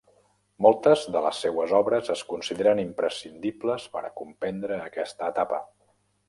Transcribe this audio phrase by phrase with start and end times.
[0.65, 5.63] Moltes de les seues obres es consideren imprescindibles per a comprendre aquesta etapa.